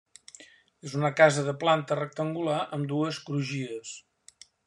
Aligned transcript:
És 0.87 0.95
una 0.99 1.11
casa 1.19 1.43
de 1.49 1.53
planta 1.65 1.99
rectangular 2.01 2.57
amb 2.79 2.89
dues 2.95 3.23
crugies. 3.31 3.93